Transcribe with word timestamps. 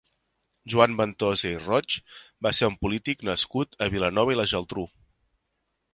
Joan 0.73 0.95
Ventosa 1.01 1.51
i 1.57 1.59
Roig 1.65 1.97
va 2.47 2.53
ser 2.61 2.71
un 2.71 2.79
polític 2.87 3.21
nascut 3.31 3.81
a 3.87 3.93
Vilanova 3.97 4.37
i 4.37 4.41
la 4.41 4.51
Geltrú. 4.55 4.91